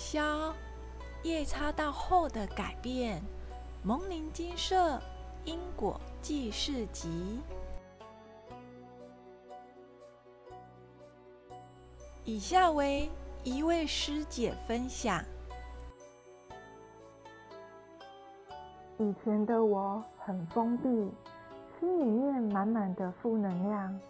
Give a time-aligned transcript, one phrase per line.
[0.00, 0.54] 消
[1.22, 3.22] 夜叉道后的改变，
[3.84, 4.98] 蒙林金色
[5.44, 7.38] 因果记事集。
[12.24, 13.10] 以下为
[13.44, 15.22] 一位师姐分享：
[18.98, 20.88] 以前的我很封闭，
[21.78, 24.00] 心里面满满的负能量，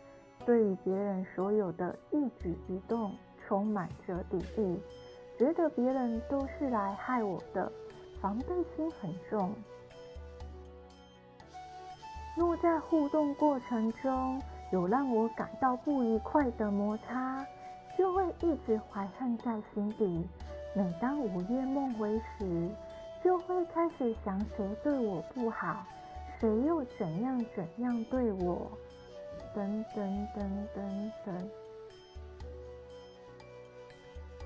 [0.47, 3.13] 对于别人所有的一举一动
[3.45, 4.81] 充满着敌意。
[5.41, 7.73] 觉得别人都是来害我的，
[8.21, 9.55] 防备心很重。
[12.37, 14.39] 若在互动过程中
[14.71, 17.43] 有让我感到不愉快的摩擦，
[17.97, 20.29] 就会一直怀恨在心底。
[20.75, 22.69] 每当午夜梦回时，
[23.25, 25.87] 就会开始想谁对我不好，
[26.39, 28.71] 谁又怎样怎样对我，
[29.55, 31.51] 等等等等等。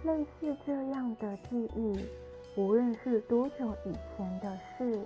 [0.05, 1.99] 类似这样的记忆，
[2.57, 5.01] 无论是多久以前的事，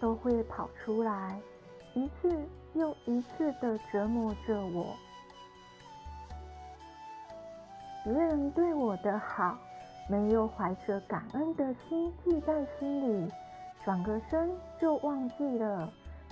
[0.00, 1.38] 都会跑出来，
[1.94, 2.34] 一次
[2.72, 4.96] 又一次的折磨着我。
[8.02, 9.58] 别人对我的好，
[10.08, 13.30] 没有怀着感恩的心记在心里，
[13.84, 14.50] 转个身
[14.80, 15.86] 就忘记了；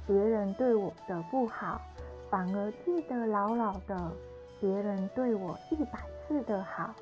[0.07, 1.79] 别人对我的不好，
[2.31, 4.11] 反而记得牢牢的。
[4.61, 6.93] 别人对我一百次的好。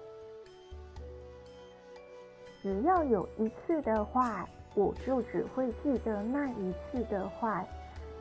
[2.67, 7.65] 只要有一次的坏，我就只会记得那一次的坏，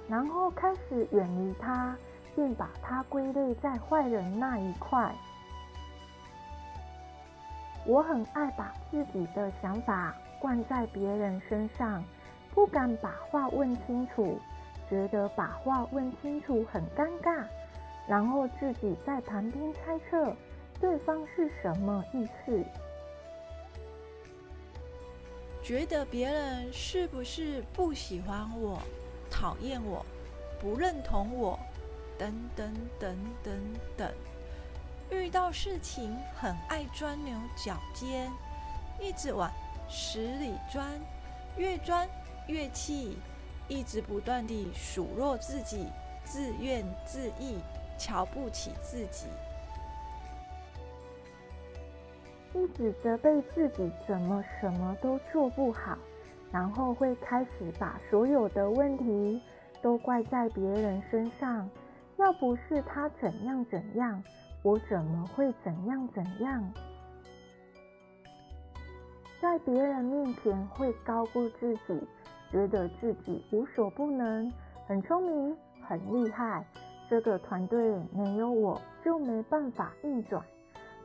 [0.07, 1.97] 然后开始远离他，
[2.35, 5.11] 并把他归类在坏人那一块。
[7.87, 12.03] 我很爱把自己的想法灌在别人身上，
[12.53, 14.37] 不敢把话问清楚，
[14.87, 17.43] 觉得把话问清楚很尴尬，
[18.07, 20.35] 然后自己在旁边猜测
[20.79, 22.63] 对方是什么意思。
[25.65, 28.79] 觉得别人是不是不喜欢我、
[29.31, 30.05] 讨厌我、
[30.61, 31.59] 不认同我，
[32.19, 33.57] 等等等等
[33.97, 34.11] 等。
[35.09, 38.31] 遇到事情很爱钻牛角尖，
[39.01, 39.51] 一直往
[39.89, 40.87] 死里钻，
[41.57, 42.07] 越钻
[42.45, 43.17] 越气，
[43.67, 45.87] 一直不断地数落自己，
[46.23, 47.55] 自怨自艾，
[47.97, 49.25] 瞧不起自己。
[52.55, 55.97] 一直责备自己怎么什么都做不好，
[56.53, 59.41] 然后会开始把所有的问题
[59.81, 61.69] 都怪在别人身上。
[62.15, 64.23] 要不是他怎样怎样，
[64.63, 66.63] 我怎么会怎样怎样？
[69.41, 72.07] 在别人面前会高估自己，
[72.49, 74.49] 觉得自己无所不能，
[74.87, 76.65] 很聪明，很厉害。
[77.09, 80.41] 这个团队没有我就没办法运转。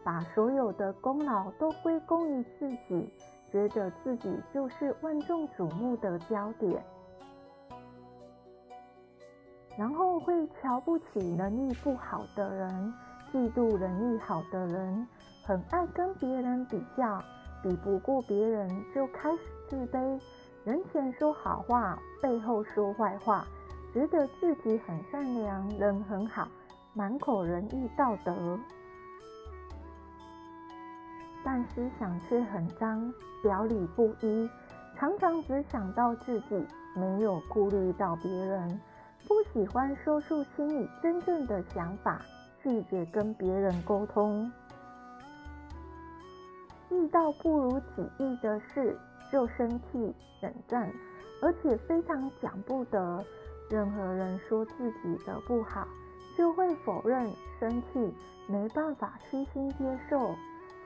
[0.02, 3.12] 把所有的功劳都归功于自己，
[3.50, 6.82] 觉得自己就是万众瞩目的焦点，
[9.76, 12.94] 然后会瞧不起能力不好的人，
[13.32, 15.06] 嫉妒能力好的人，
[15.44, 17.18] 很爱跟别人比较，
[17.62, 20.20] 比不过别人就开始自卑，
[20.64, 23.46] 人前说好话，背后说坏话，
[23.92, 26.48] 觉得自己很善良，人很好，
[26.94, 28.58] 满口仁义道德。
[31.44, 33.12] 但思想却很脏，
[33.42, 34.48] 表里不一，
[34.96, 38.80] 常常只想到自己，没有顾虑到别人，
[39.26, 42.20] 不喜欢说出心里真正的想法，
[42.62, 44.50] 拒绝跟别人沟通。
[46.90, 48.98] 遇到不如己意的事
[49.30, 50.92] 就生气冷战，
[51.40, 53.24] 而且非常讲不得，
[53.70, 55.86] 任何人说自己的不好，
[56.36, 58.12] 就会否认、生气，
[58.48, 60.34] 没办法虚心接受。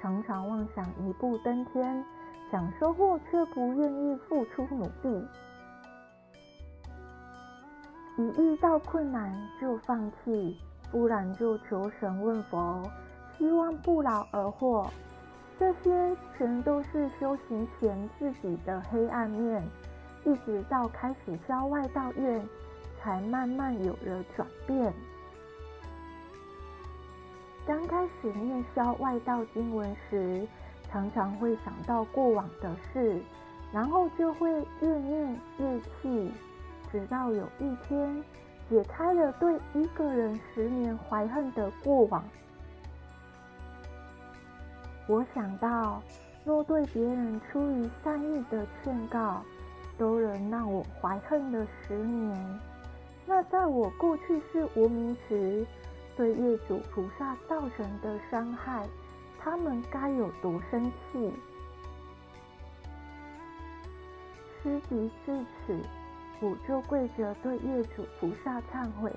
[0.05, 2.05] 常常妄想一步登天，
[2.53, 5.27] 想收获却不愿意付出努力，
[8.19, 10.59] 一遇到困难就放弃，
[10.93, 12.83] 不然就求神问佛，
[13.39, 14.87] 希望不劳而获。
[15.59, 19.63] 这些全都是修行前自己的黑暗面，
[20.27, 22.47] 一直到开始消外道院，
[23.01, 24.93] 才慢慢有了转变。
[27.67, 30.47] 刚开始念消外道经文时，
[30.91, 33.19] 常常会想到过往的事，
[33.73, 34.51] 然后就会
[34.83, 36.31] 越念越气，
[36.93, 38.23] 直到有一天
[38.69, 42.23] 解开了对一个人十年怀恨的过往。
[45.07, 46.03] 我想到，
[46.45, 49.43] 若对别人出于善意的劝告，
[49.97, 52.61] 都能让我怀恨了十年，
[53.27, 55.67] 那在我过去是无名时，
[56.17, 58.87] 对业主菩萨造成的伤害，
[59.39, 61.33] 他们该有多生气？
[64.63, 65.79] 师及至此，
[66.41, 69.13] 我就跪着对业主菩萨忏悔，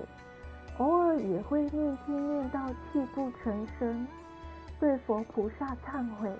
[0.78, 4.06] 偶尔也会念经念到泣不成声，
[4.78, 6.30] 对佛菩萨忏悔，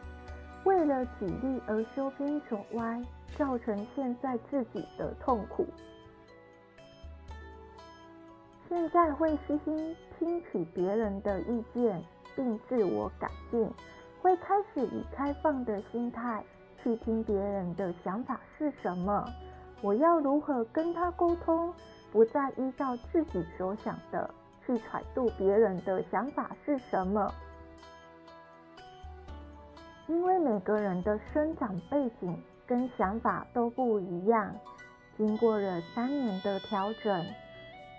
[0.65, 3.03] 为了己利而修边走歪，
[3.37, 5.67] 造成现在自己的痛苦。
[8.69, 12.03] 现在会虚心听取别人的意见，
[12.37, 13.67] 并自我改进，
[14.21, 16.45] 会开始以开放的心态
[16.83, 19.25] 去听别人的想法是什么，
[19.81, 21.73] 我要如何跟他沟通，
[22.13, 24.29] 不再依照自己所想的
[24.67, 27.33] 去揣度别人的想法是什么。
[30.09, 34.55] 因为每个人的生长背景跟想法都不一样，
[35.17, 37.25] 经过了三年的调整。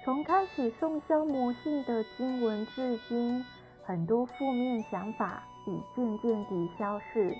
[0.05, 3.45] 从开始诵消魔性的经文至今，
[3.83, 7.35] 很多负面想法已渐渐地消逝。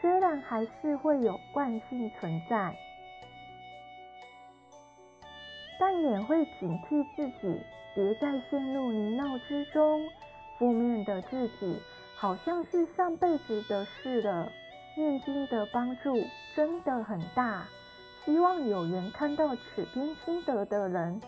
[0.00, 2.74] 虽然还是会有惯性存在，
[5.78, 7.60] 但也会警惕自己，
[7.94, 10.08] 别再陷入泥淖之中。
[10.58, 11.78] 负面的自己
[12.16, 14.50] 好像是上辈子的事了。
[14.96, 16.16] 念经的帮助
[16.56, 17.64] 真的很大，
[18.24, 21.20] 希望有缘看到此篇心得的人。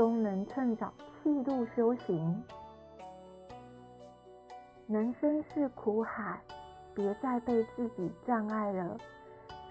[0.00, 0.90] 都能趁早
[1.22, 2.42] 弃路修行。
[4.86, 6.40] 人生是苦海，
[6.94, 8.96] 别再被自己障碍了。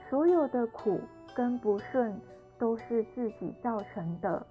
[0.07, 1.01] 所有的苦
[1.35, 2.15] 跟不顺
[2.59, 4.45] 都是自己造成的。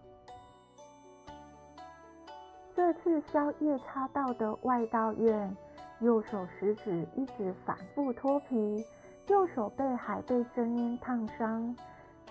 [2.75, 5.57] 这次宵夜叉道的外道院，
[6.01, 8.85] 右手食指一直反复脱皮，
[9.29, 11.73] 右手背还被真烟烫伤。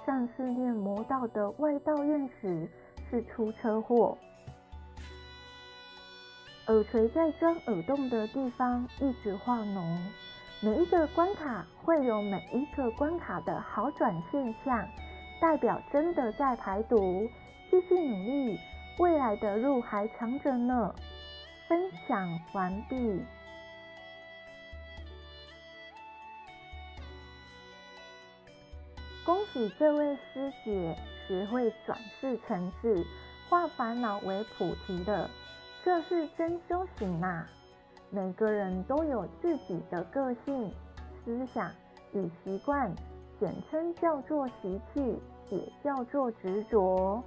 [0.05, 2.69] 上次练魔道的外道院时，
[3.09, 4.17] 是出车祸，
[6.67, 9.97] 耳垂在钻耳洞的地方一直化脓。
[10.59, 14.87] 每一个关卡会有每一个关卡的好转现象，
[15.39, 17.29] 代表真的在排毒。
[17.69, 18.59] 继续努力，
[18.97, 20.93] 未来的路还长着呢。
[21.67, 23.21] 分享完毕。
[29.25, 30.97] 恭喜这位师姐。
[31.27, 33.05] 学会转世成智，
[33.49, 35.29] 化烦恼为菩提的，
[35.83, 37.45] 这是真修行呐！
[38.09, 40.71] 每个人都有自己的个性、
[41.25, 41.69] 思想
[42.13, 42.89] 与习惯，
[43.39, 47.21] 简称叫做习气，也叫做执着。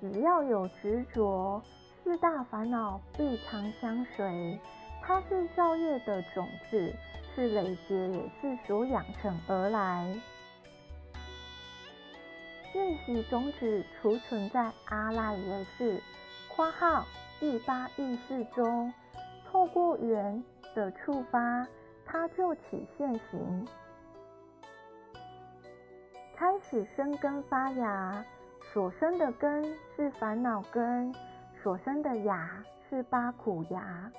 [0.00, 1.62] 只要有执着，
[2.02, 4.58] 四大烦恼必常相随。
[5.02, 6.94] 它是造业的种子，
[7.34, 10.14] 是累劫也是所养成而来。
[12.74, 16.02] 业习种子储存在阿赖耶识
[16.52, 17.06] （括号
[17.38, 18.92] 第八意识）中，
[19.46, 20.42] 透过缘
[20.74, 21.64] 的触发，
[22.04, 23.64] 它就起现行，
[26.34, 28.24] 开始生根发芽。
[28.72, 29.62] 所生的根
[29.94, 31.14] 是烦恼根，
[31.62, 34.10] 所生的芽是八苦芽。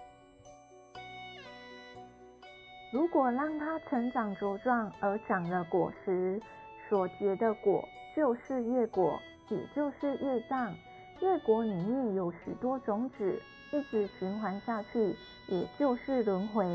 [2.93, 6.41] 如果让它成长茁壮而长了果实，
[6.87, 7.83] 所结的果。
[8.15, 9.19] 就是业果，
[9.49, 10.73] 也就是业障。
[11.19, 13.39] 业果里面有许多种子，
[13.73, 15.13] 一直循环下去，
[15.49, 16.65] 也就是轮回。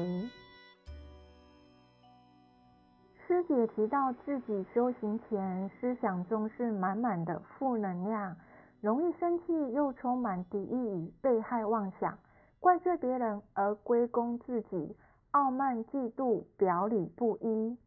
[3.26, 8.36] 师姐提到自己修行前，思想中是满满的负能量，
[8.80, 12.18] 容易生气，又充满敌意与被害妄想，
[12.58, 14.96] 怪罪别人而归功自己，
[15.30, 17.78] 傲慢嫉妒，表里不一。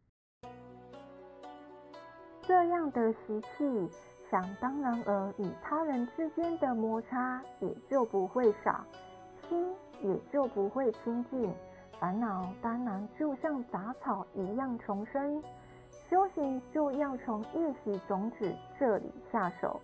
[2.46, 3.88] 这样的习气，
[4.30, 8.84] 想当然而与他人之间的摩擦也就不会少，
[9.48, 11.52] 心也就不会清净，
[11.98, 15.42] 烦恼当然就像杂草一样丛生。
[16.10, 19.80] 修行就要从业习种子这里下手，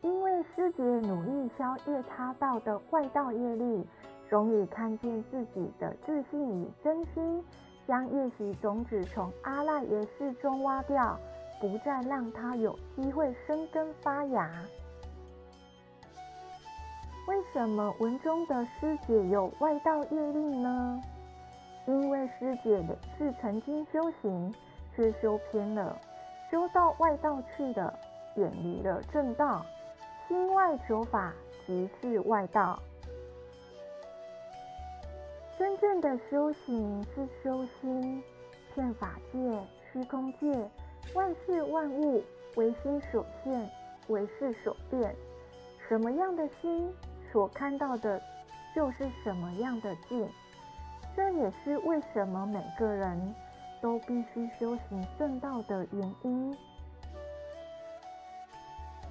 [0.00, 3.86] 因为师姐努力消夜叉道的外道业力，
[4.30, 7.44] 终于看见自己的自信与真心。
[7.86, 11.18] 将业习种子从阿赖耶识中挖掉，
[11.60, 14.50] 不再让它有机会生根发芽。
[17.26, 21.00] 为什么文中的师姐有外道业力呢？
[21.86, 24.54] 因为师姐的是曾经修行，
[24.94, 25.98] 却修偏了，
[26.50, 27.98] 修到外道去了，
[28.36, 29.64] 远离了正道，
[30.26, 31.32] 心外求法
[31.66, 32.78] 即是外道。
[35.56, 38.22] 真正的修行是修心，
[38.74, 39.38] 遍法界、
[39.92, 40.68] 虚空界，
[41.14, 42.22] 万事万物
[42.56, 43.70] 唯心所现，
[44.08, 45.14] 唯识所变。
[45.88, 46.92] 什么样的心
[47.30, 48.20] 所看到的，
[48.74, 50.28] 就是什么样的境。
[51.14, 53.34] 这也是为什么每个人
[53.80, 56.56] 都必须修行正道的原因。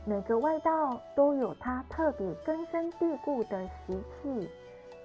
[0.04, 4.50] 每个外道都有它特别根深蒂固的习气。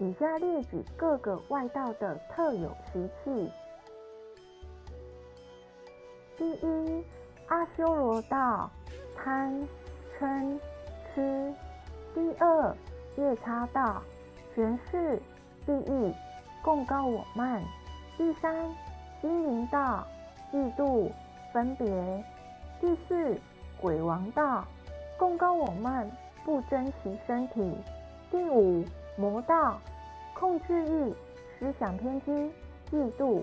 [0.00, 3.50] 以下列举各个外道的特有习气。
[6.36, 7.04] 第一，
[7.48, 8.70] 阿修罗道，
[9.16, 9.60] 贪、
[10.18, 10.56] 嗔、
[11.12, 11.52] 痴。
[12.14, 12.76] 第二，
[13.16, 14.00] 夜叉道，
[14.54, 15.20] 权势、
[15.66, 16.14] 利益、
[16.62, 17.60] 共高我慢。
[18.16, 18.54] 第三，
[19.20, 20.06] 精灵道，
[20.52, 21.10] 嫉妒、
[21.52, 22.24] 分别。
[22.80, 23.36] 第四，
[23.80, 24.64] 鬼王道，
[25.18, 26.08] 贡高我慢，
[26.44, 27.76] 不珍惜身体。
[28.30, 28.84] 第五，
[29.18, 29.80] 魔道，
[30.32, 31.12] 控制欲、
[31.58, 32.30] 思想偏激、
[32.88, 33.42] 嫉妒。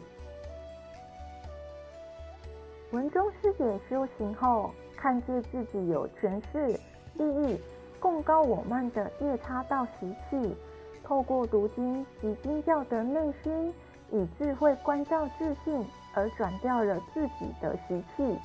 [2.91, 6.79] 文中师姐修行后，看见自己有权势、
[7.15, 7.59] 利益、
[7.99, 10.55] 贡高我慢的夜叉道习气，
[11.03, 13.73] 透过读经及经教的内心，
[14.11, 18.39] 以智慧关照自信，而转掉了自己的习气。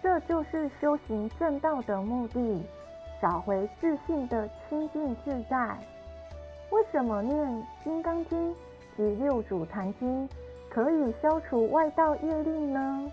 [0.00, 2.64] 这就是修行正道的目的。
[3.22, 5.78] 找回自信的清净自在。
[6.72, 7.48] 为什么念
[7.84, 8.50] 《金刚经》
[8.96, 10.28] 及《六祖坛经》
[10.68, 13.12] 可以消除外道业力呢？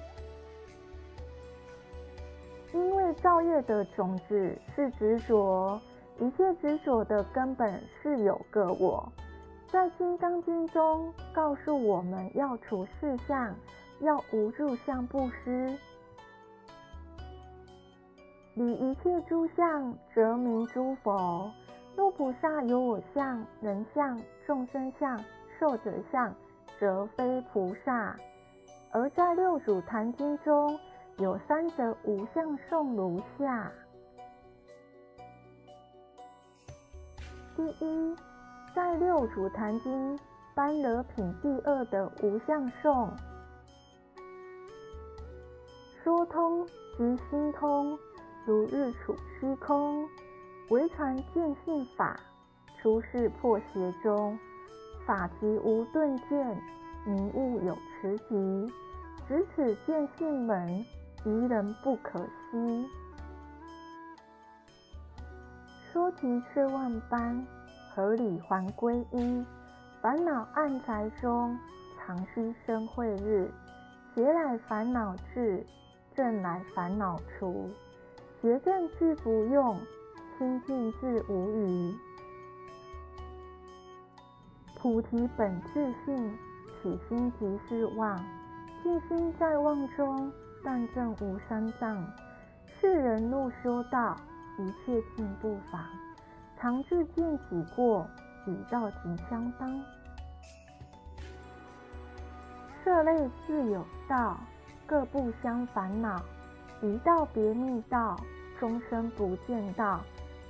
[2.74, 5.80] 因为造业的种子是执着，
[6.20, 9.12] 一切执着的根本是有个我。
[9.72, 13.54] 在《金刚经》中告诉我们要除四相，
[14.00, 15.78] 要无住相布施。
[18.56, 21.52] 离一切诸相，则名诸佛。
[21.96, 25.18] 若菩萨有我相、人相、众生相、
[25.60, 26.34] 寿者相，
[26.80, 28.16] 则非菩萨。
[28.92, 30.80] 而在六祖坛经中
[31.18, 33.72] 有三则无相颂如下：
[37.56, 38.16] 第一，
[38.74, 40.18] 在六祖坛经
[40.56, 43.12] 般若品第二的无相颂，
[46.04, 46.66] 说通
[46.98, 47.98] 即心通。
[48.50, 50.10] 如日处虚空，
[50.70, 52.20] 唯传见性法，
[52.82, 54.40] 出世破邪中，
[55.06, 56.60] 法即无顿见，
[57.06, 58.74] 迷悟有迟疾，
[59.28, 60.84] 执此见性门，
[61.26, 62.18] 愚人不可
[62.50, 62.90] 悉。
[65.94, 67.46] 说题却万般，
[67.94, 69.46] 合理还归一？
[70.02, 71.56] 烦恼暗宅中，
[72.00, 73.52] 常须生慧日。
[74.16, 75.64] 邪来烦恼至，
[76.16, 77.70] 正来烦恼除。
[78.42, 79.78] 邪正俱不用，
[80.38, 81.94] 清净自无余。
[84.78, 86.38] 菩提本自性，
[86.82, 88.18] 起心即是妄。
[88.82, 90.32] 净心在妄中，
[90.64, 92.02] 但证无三藏。
[92.80, 94.16] 世人若修道，
[94.58, 95.84] 一切尽不妨。
[96.58, 98.08] 常自见己过，
[98.48, 99.84] 与道即相当。
[102.86, 104.38] 舍类自有道，
[104.88, 106.22] 各不相烦恼。
[106.82, 108.16] 一道别密道，
[108.60, 110.02] 终生不见道。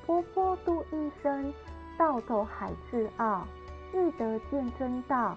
[0.06, 1.54] 波波度一生，
[1.98, 3.46] 到头还自傲。
[3.94, 5.36] 欲得见真道，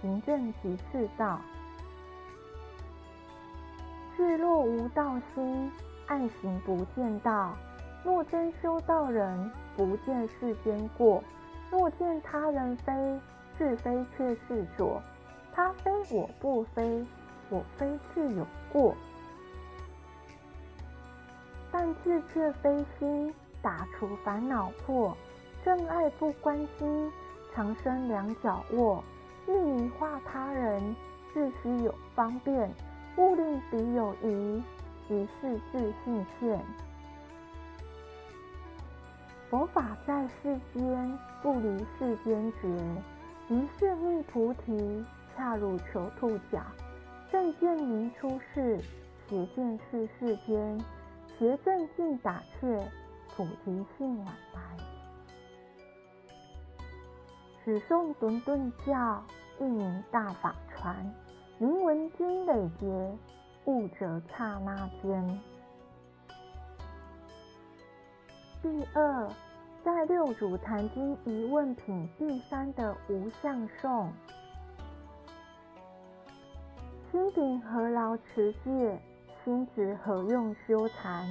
[0.00, 1.38] 行正即是道。
[4.16, 5.70] 自若无道心，
[6.06, 7.54] 暗行不见道。
[8.02, 11.22] 若真修道人，不见世间过。
[11.70, 13.20] 若见他人非，
[13.58, 15.02] 自非却是浊。
[15.52, 17.04] 他非我不非，
[17.50, 18.94] 我非自有过。
[21.72, 25.16] 但自却非心，打除烦恼破，
[25.64, 27.12] 正爱不关心，
[27.54, 29.04] 常生两脚卧，
[29.46, 30.96] 欲迷化他人，
[31.32, 32.70] 自须有方便，
[33.16, 34.62] 勿令彼有疑，
[35.08, 36.60] 即是自性现。
[39.48, 42.68] 佛法在世间，不离世间觉，
[43.48, 45.04] 于是觅菩提，
[45.36, 46.60] 恰如求兔角，
[47.30, 48.80] 正见明出世，
[49.28, 50.80] 邪见是世间。
[51.40, 52.86] 邪正尽打却，
[53.30, 54.60] 菩提性晚来。
[57.64, 59.24] 此诵顿顿教，
[59.58, 60.94] 一名大法传。
[61.56, 63.18] 名闻经累劫，
[63.64, 65.40] 悟则刹那间。
[68.60, 69.32] 第二，
[69.82, 74.12] 在六祖坛经疑问品第三的无相颂，
[77.10, 79.00] 心顶何劳持戒？
[79.44, 81.26] 亲子何用修禅？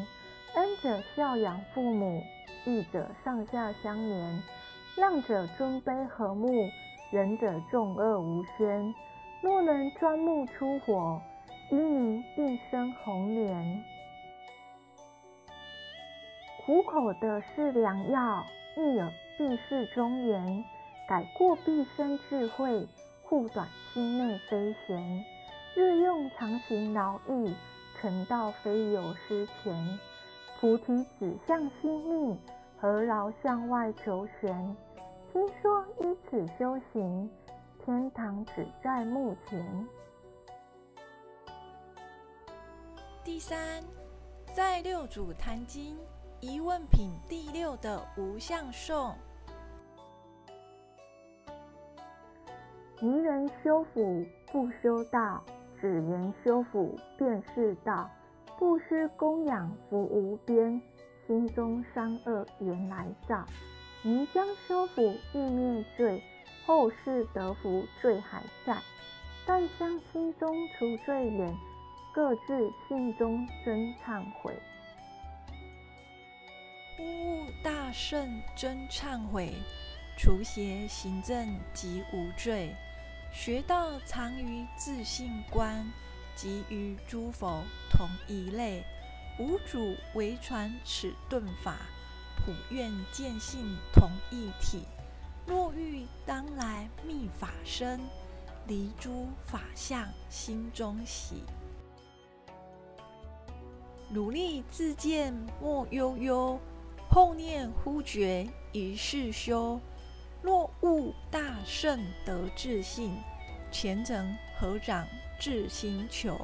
[0.56, 2.24] 恩者孝养父母，
[2.66, 4.44] 义者上下相连，
[4.98, 6.48] 让者尊卑和睦，
[7.12, 8.94] 仁者众恶无宣。
[9.42, 11.22] 若能钻木出火，
[11.72, 13.84] 淤泥必生红莲。
[16.66, 18.44] 苦口的是良药，
[18.76, 20.64] 逆耳必是忠言。
[21.08, 22.88] 改过必生智慧，
[23.24, 25.26] 护短心内非贤。
[25.76, 27.56] 日用常行劳役，
[28.00, 30.00] 成道非有失前。
[30.60, 32.38] 菩提指向心命，
[32.80, 34.76] 何劳向外求玄？
[35.32, 37.30] 听说依此修行，
[37.86, 39.88] 天堂只在目前。
[43.24, 43.84] 第三，
[44.54, 45.98] 在六祖坛经
[46.40, 49.16] 疑问品第六的无相颂。
[53.00, 55.42] 迷人修福不修道，
[55.82, 58.10] 只言修福便是道。
[58.58, 60.82] 布施供养福无边，
[61.26, 63.46] 心中善恶缘来造。
[64.02, 65.02] 泥浆修福
[65.34, 66.22] 欲灭罪，
[66.66, 68.78] 后世得福罪还在。
[69.48, 71.56] 但向心中除罪免，
[72.14, 74.54] 各自信中真忏悔。
[77.00, 79.54] 呜大圣真忏悔，
[80.18, 82.76] 除邪行正即无罪。
[83.32, 85.86] 学道常于自性观，
[86.36, 88.84] 即与诸佛同一类。
[89.40, 91.78] 无主唯传此顿法，
[92.36, 94.84] 普愿见性同一体。
[95.46, 98.02] 若欲当来密法身，
[98.68, 101.44] 离诸法相心中喜。
[104.10, 106.60] 努力自见莫悠悠，
[107.10, 109.80] 后念忽觉一世修。
[110.42, 113.18] 若悟大圣得自性，
[113.72, 115.08] 前尘何长
[115.40, 116.38] 自心求。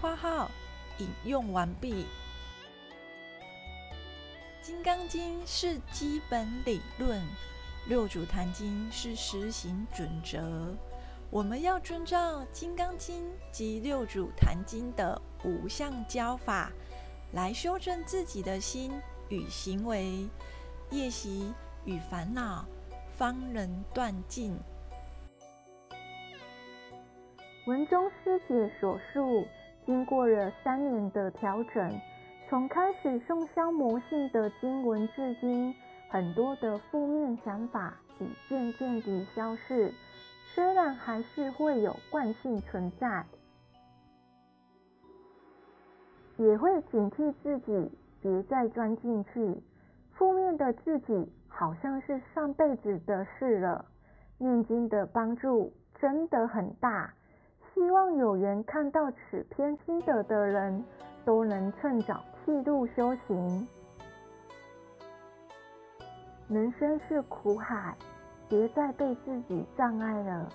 [0.00, 0.50] 括号
[0.98, 2.06] 引用完毕。
[4.64, 7.20] 《金刚经》是基本理论，
[7.86, 10.74] 《六祖坛经》是实行准则。
[11.30, 16.70] 我们要遵照《金刚经》及《六祖坛经》的五项教法，
[17.32, 18.92] 来修正自己的心
[19.28, 20.28] 与行为。
[20.90, 21.52] 夜习
[21.84, 22.64] 与烦恼
[23.16, 24.56] 方能断尽。
[27.66, 29.44] 文中师姐所述，
[29.86, 32.00] 经过了三年的调整，
[32.48, 35.74] 从开始诵消魔性的经文至今，
[36.08, 39.94] 很多的负面想法已渐渐地消逝。
[40.54, 43.24] 虽然还是会有惯性存在，
[46.36, 47.90] 也会警惕自己
[48.20, 49.62] 别再钻进去。
[50.14, 53.84] 负面的自己好像是上辈子的事了。
[54.38, 57.12] 念经的帮助真的很大，
[57.72, 60.84] 希望有缘看到此篇心得的人
[61.24, 63.68] 都能趁早剃度修行。
[66.48, 67.94] 人生是苦海，
[68.48, 70.48] 别再被自己障碍了。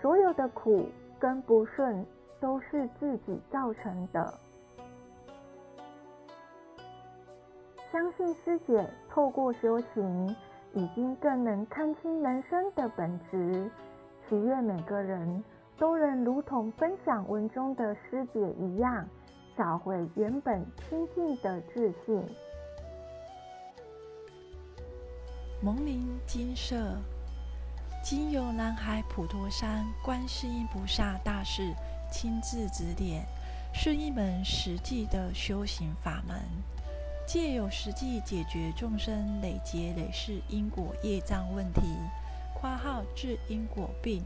[0.00, 0.88] 所有的苦
[1.18, 2.06] 跟不顺
[2.40, 4.32] 都是自己造成的。
[7.92, 10.36] 相信师姐透过修行，
[10.74, 13.68] 已经更能看清人生的本质。
[14.28, 15.42] 祈愿每个人
[15.76, 19.04] 都能如同分享文中的师姐一样，
[19.58, 22.24] 找回原本清净的自信。
[25.60, 26.96] 蒙林金舍，
[28.04, 31.74] 经由南海普陀山观世音菩萨大士
[32.08, 33.26] 亲自指点，
[33.74, 36.36] 是一门实际的修行法门。
[37.32, 41.82] 借由实际解决众生累劫累世因果业障问题
[42.52, 44.20] （括号治因果病），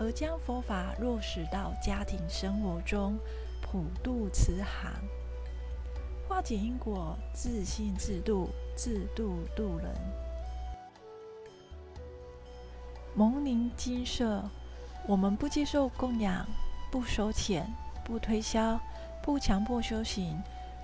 [0.00, 3.18] 而将佛法落实到家庭生活中，
[3.60, 4.90] 普渡慈航，
[6.26, 9.94] 化解因果，自信自度，自度度人。
[13.14, 14.42] 蒙灵精舍，
[15.06, 16.46] 我们不接受供养，
[16.90, 17.70] 不收钱，
[18.02, 18.80] 不推销，
[19.22, 20.42] 不强迫修行。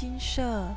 [0.00, 0.68] 金舍，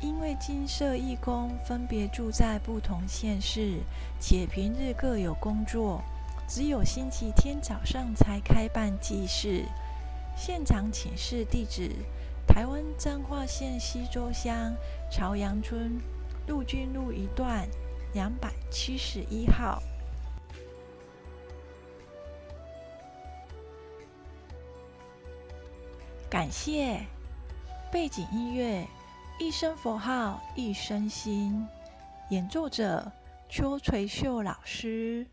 [0.00, 3.80] 因为金舍义工分别住在不同县市，
[4.20, 6.00] 且平日各有工作，
[6.46, 9.64] 只有星期天早上才开办祭事。
[10.36, 11.90] 现场请示地址：
[12.46, 14.72] 台湾彰化县溪州乡
[15.10, 15.98] 朝阳村
[16.46, 17.66] 陆军路一段
[18.14, 19.82] 两百七十一号。
[26.30, 27.04] 感谢。
[27.92, 28.88] 背景音乐：
[29.38, 31.68] 一声佛号，一声心。
[32.30, 33.12] 演奏者：
[33.50, 35.26] 邱垂秀老师。